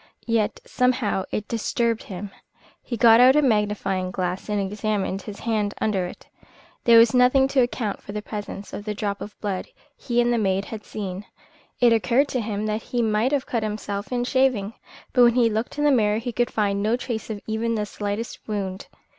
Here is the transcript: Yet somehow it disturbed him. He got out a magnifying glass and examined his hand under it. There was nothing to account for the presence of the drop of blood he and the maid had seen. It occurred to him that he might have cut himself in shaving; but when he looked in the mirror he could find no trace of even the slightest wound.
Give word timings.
Yet 0.25 0.59
somehow 0.65 1.25
it 1.29 1.47
disturbed 1.47 2.01
him. 2.01 2.31
He 2.81 2.97
got 2.97 3.19
out 3.19 3.35
a 3.35 3.41
magnifying 3.43 4.09
glass 4.09 4.49
and 4.49 4.59
examined 4.59 5.21
his 5.21 5.41
hand 5.41 5.75
under 5.79 6.07
it. 6.07 6.25
There 6.85 6.97
was 6.97 7.13
nothing 7.13 7.47
to 7.49 7.59
account 7.61 8.01
for 8.01 8.11
the 8.11 8.23
presence 8.23 8.73
of 8.73 8.83
the 8.85 8.95
drop 8.95 9.21
of 9.21 9.39
blood 9.41 9.67
he 9.95 10.19
and 10.19 10.33
the 10.33 10.39
maid 10.39 10.65
had 10.65 10.85
seen. 10.85 11.25
It 11.79 11.93
occurred 11.93 12.29
to 12.29 12.41
him 12.41 12.65
that 12.65 12.81
he 12.81 13.03
might 13.03 13.31
have 13.31 13.45
cut 13.45 13.61
himself 13.61 14.11
in 14.11 14.23
shaving; 14.23 14.73
but 15.13 15.21
when 15.23 15.35
he 15.35 15.51
looked 15.51 15.77
in 15.77 15.83
the 15.83 15.91
mirror 15.91 16.17
he 16.17 16.31
could 16.31 16.49
find 16.49 16.81
no 16.81 16.97
trace 16.97 17.29
of 17.29 17.39
even 17.45 17.75
the 17.75 17.85
slightest 17.85 18.47
wound. 18.47 18.87